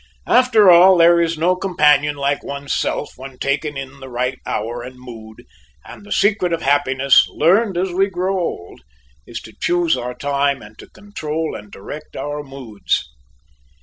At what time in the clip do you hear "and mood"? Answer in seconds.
4.81-5.43